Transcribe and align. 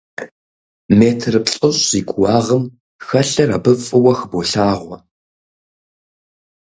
Метр 0.99 1.33
плӏыщӏ 1.45 1.81
зи 1.89 2.01
кууагъым 2.09 2.63
хэлъыр 3.05 3.49
абы 3.57 3.73
фӀыуэ 3.85 4.13
хыболъагъуэ. 4.19 4.97